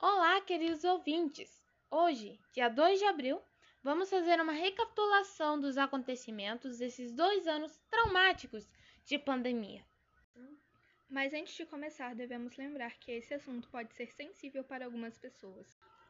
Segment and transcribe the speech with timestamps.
[0.00, 1.60] Olá, queridos ouvintes!
[1.90, 3.40] Hoje, dia 2 de abril,
[3.82, 8.68] vamos fazer uma recapitulação dos acontecimentos desses dois anos traumáticos
[9.04, 9.84] de pandemia.
[11.10, 15.66] Mas antes de começar, devemos lembrar que esse assunto pode ser sensível para algumas pessoas.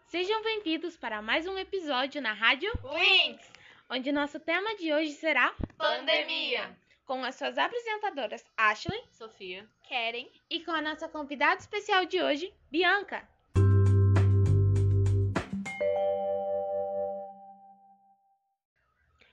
[0.09, 3.51] Sejam bem-vindos para mais um episódio na Rádio Winx,
[3.89, 6.77] onde nosso tema de hoje será pandemia.
[7.07, 10.31] com as suas apresentadoras Ashley Sofia, Querem?
[10.51, 13.27] e com a nossa convidada especial de hoje, Bianca.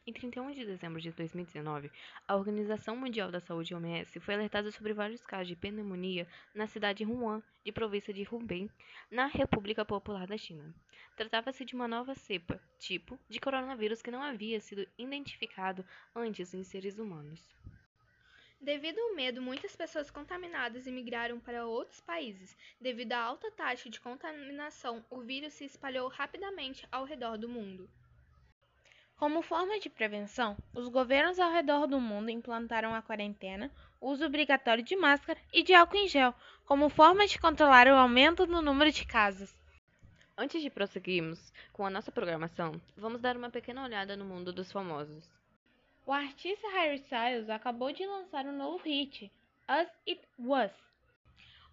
[0.07, 1.91] Em 31 de dezembro de 2019,
[2.27, 6.99] a Organização Mundial da Saúde (OMS) foi alertada sobre vários casos de pneumonia na cidade
[6.99, 8.69] de Wuhan, de província de Hubei,
[9.09, 10.71] na República Popular da China.
[11.17, 15.83] Tratava-se de uma nova cepa, tipo, de coronavírus que não havia sido identificado
[16.15, 17.55] antes em seres humanos.
[18.61, 22.55] Devido ao medo, muitas pessoas contaminadas migraram para outros países.
[22.79, 27.89] Devido à alta taxa de contaminação, o vírus se espalhou rapidamente ao redor do mundo.
[29.17, 33.71] Como forma de prevenção, os governos ao redor do mundo implantaram a quarentena,
[34.01, 36.35] o uso obrigatório de máscara e de álcool em gel,
[36.65, 39.55] como forma de controlar o aumento no número de casos.
[40.37, 44.69] Antes de prosseguirmos com a nossa programação, vamos dar uma pequena olhada no mundo dos
[44.69, 45.31] famosos.
[46.05, 49.31] O artista Harry Styles acabou de lançar um novo hit,
[49.65, 50.73] As It Was.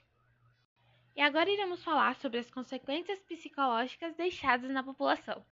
[1.15, 5.45] E agora iremos falar sobre as consequências psicológicas deixadas na população.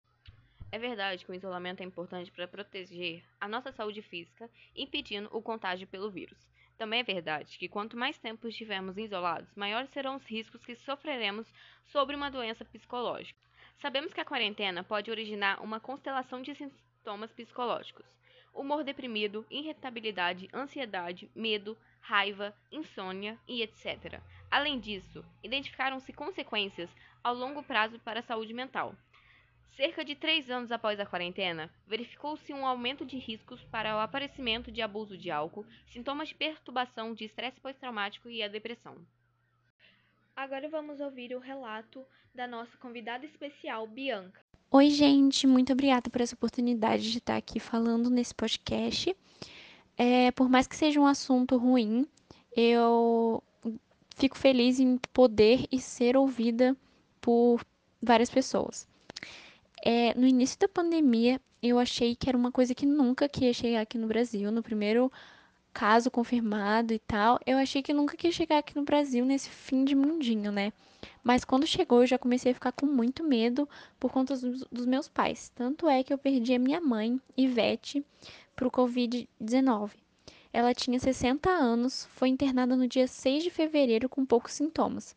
[0.74, 5.40] É verdade que o isolamento é importante para proteger a nossa saúde física, impedindo o
[5.40, 6.36] contágio pelo vírus.
[6.76, 11.46] Também é verdade que quanto mais tempo estivermos isolados, maiores serão os riscos que sofreremos
[11.84, 13.38] sobre uma doença psicológica.
[13.80, 18.04] Sabemos que a quarentena pode originar uma constelação de sintomas psicológicos:
[18.52, 24.20] humor deprimido, irritabilidade, ansiedade, medo, raiva, insônia e etc.
[24.50, 26.90] Além disso, identificaram-se consequências
[27.22, 28.92] ao longo prazo para a saúde mental.
[29.76, 34.70] Cerca de três anos após a quarentena, verificou-se um aumento de riscos para o aparecimento
[34.70, 38.96] de abuso de álcool, sintomas de perturbação de estresse pós-traumático e a depressão.
[40.36, 42.04] Agora vamos ouvir o relato
[42.34, 44.40] da nossa convidada especial, Bianca.
[44.70, 49.16] Oi, gente, muito obrigada por essa oportunidade de estar aqui falando nesse podcast.
[49.96, 52.06] É, por mais que seja um assunto ruim,
[52.56, 53.42] eu
[54.16, 56.76] fico feliz em poder e ser ouvida
[57.20, 57.64] por
[58.02, 58.88] várias pessoas.
[59.86, 63.52] É, no início da pandemia, eu achei que era uma coisa que nunca que ia
[63.52, 64.50] chegar aqui no Brasil.
[64.50, 65.12] No primeiro
[65.74, 69.50] caso confirmado e tal, eu achei que nunca que ia chegar aqui no Brasil nesse
[69.50, 70.72] fim de mundinho, né?
[71.22, 73.68] Mas quando chegou, eu já comecei a ficar com muito medo
[74.00, 75.50] por conta dos, dos meus pais.
[75.54, 78.02] Tanto é que eu perdi a minha mãe, Ivete,
[78.56, 79.90] para o Covid-19.
[80.50, 85.14] Ela tinha 60 anos, foi internada no dia 6 de fevereiro com poucos sintomas,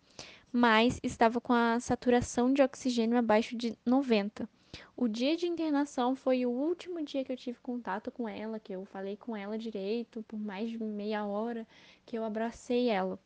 [0.51, 4.49] mas estava com a saturação de oxigênio abaixo de 90.
[4.95, 8.73] O dia de internação foi o último dia que eu tive contato com ela, que
[8.73, 11.67] eu falei com ela direito por mais de meia hora,
[12.05, 13.19] que eu abracei ela.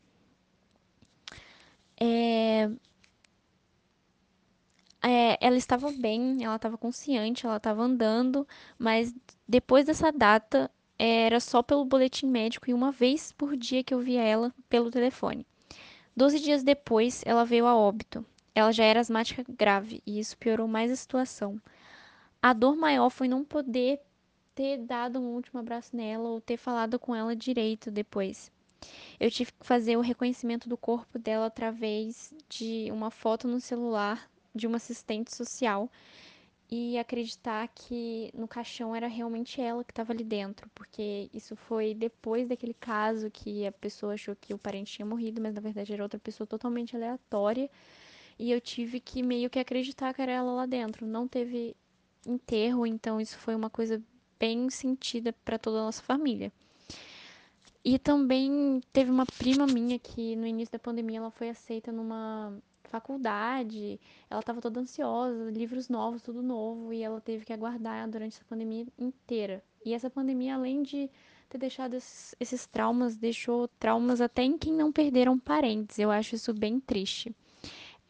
[1.99, 2.69] É...
[5.03, 8.47] É, ela estava bem, ela estava consciente, ela estava andando,
[8.77, 9.13] mas
[9.47, 13.99] depois dessa data era só pelo boletim médico e uma vez por dia que eu
[13.99, 15.45] via ela pelo telefone.
[16.15, 18.23] Doze dias depois, ela veio a óbito.
[18.53, 21.59] Ela já era asmática grave e isso piorou mais a situação.
[22.41, 23.99] A dor maior foi não poder
[24.53, 28.51] ter dado um último abraço nela ou ter falado com ela direito depois.
[29.19, 34.29] Eu tive que fazer o reconhecimento do corpo dela através de uma foto no celular
[34.53, 35.89] de uma assistente social
[36.69, 41.93] e acreditar que no caixão era realmente ela que estava ali dentro, porque isso foi
[41.93, 45.93] depois daquele caso que a pessoa achou que o parente tinha morrido, mas na verdade
[45.93, 47.69] era outra pessoa totalmente aleatória.
[48.41, 51.05] E eu tive que meio que acreditar que era ela lá dentro.
[51.05, 51.75] Não teve
[52.25, 54.01] enterro, então isso foi uma coisa
[54.39, 56.51] bem sentida para toda a nossa família.
[57.85, 62.51] E também teve uma prima minha que no início da pandemia ela foi aceita numa
[62.85, 68.37] faculdade, ela estava toda ansiosa, livros novos, tudo novo, e ela teve que aguardar durante
[68.37, 69.63] essa pandemia inteira.
[69.85, 71.11] E essa pandemia, além de
[71.47, 75.99] ter deixado esses, esses traumas, deixou traumas até em quem não perderam parentes.
[75.99, 77.35] Eu acho isso bem triste.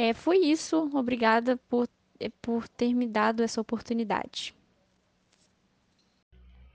[0.03, 0.89] É, foi isso.
[0.97, 1.87] Obrigada por,
[2.19, 4.55] é, por ter me dado essa oportunidade.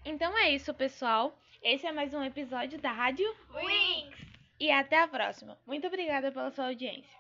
[0.05, 1.37] Então é isso, pessoal.
[1.61, 4.17] Esse é mais um episódio da Rádio Wings!
[4.61, 5.58] e até a próxima.
[5.67, 7.19] Muito obrigada pela sua audiência.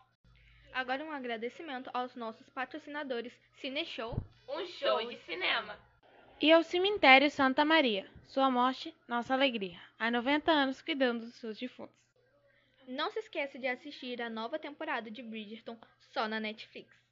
[0.72, 4.16] Agora um agradecimento aos nossos patrocinadores Cineshow,
[4.48, 5.76] Um show de cinema.
[6.40, 8.08] E ao Cemitério Santa Maria.
[8.28, 9.80] Sua morte, nossa alegria.
[9.98, 12.05] Há 90 anos cuidando dos seus defuntos.
[12.86, 15.76] Não se esqueça de assistir a nova temporada de Bridgerton
[16.12, 17.05] só na Netflix.